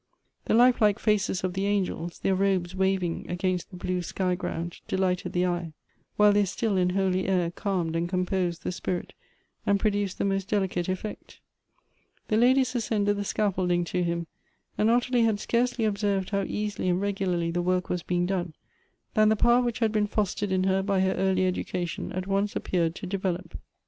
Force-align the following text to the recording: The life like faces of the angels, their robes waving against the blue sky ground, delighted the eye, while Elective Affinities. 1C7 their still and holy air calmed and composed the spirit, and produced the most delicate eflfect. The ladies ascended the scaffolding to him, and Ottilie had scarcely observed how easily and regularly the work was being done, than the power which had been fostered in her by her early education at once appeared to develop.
The 0.45 0.55
life 0.55 0.81
like 0.81 0.97
faces 0.97 1.43
of 1.43 1.53
the 1.53 1.67
angels, 1.67 2.17
their 2.17 2.33
robes 2.33 2.73
waving 2.73 3.29
against 3.29 3.69
the 3.69 3.75
blue 3.77 4.01
sky 4.01 4.33
ground, 4.33 4.79
delighted 4.87 5.31
the 5.33 5.45
eye, 5.45 5.73
while 6.17 6.31
Elective 6.31 6.31
Affinities. 6.31 6.31
1C7 6.31 6.33
their 6.33 6.45
still 6.47 6.77
and 6.77 6.91
holy 7.15 7.27
air 7.27 7.51
calmed 7.51 7.95
and 7.95 8.09
composed 8.09 8.63
the 8.63 8.71
spirit, 8.71 9.13
and 9.63 9.79
produced 9.79 10.17
the 10.17 10.25
most 10.25 10.47
delicate 10.49 10.87
eflfect. 10.87 11.37
The 12.29 12.37
ladies 12.37 12.73
ascended 12.73 13.13
the 13.15 13.23
scaffolding 13.23 13.85
to 13.85 14.01
him, 14.01 14.25
and 14.75 14.89
Ottilie 14.89 15.21
had 15.25 15.39
scarcely 15.39 15.85
observed 15.85 16.31
how 16.31 16.45
easily 16.47 16.89
and 16.89 16.99
regularly 16.99 17.51
the 17.51 17.61
work 17.61 17.87
was 17.87 18.01
being 18.01 18.25
done, 18.25 18.55
than 19.13 19.29
the 19.29 19.35
power 19.35 19.61
which 19.61 19.77
had 19.77 19.91
been 19.91 20.07
fostered 20.07 20.51
in 20.51 20.63
her 20.63 20.81
by 20.81 21.01
her 21.01 21.13
early 21.13 21.45
education 21.45 22.11
at 22.13 22.25
once 22.25 22.55
appeared 22.55 22.95
to 22.95 23.05
develop. 23.05 23.55